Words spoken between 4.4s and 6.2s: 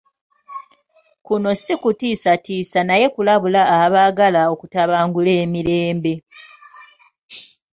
okutabangula emirembe.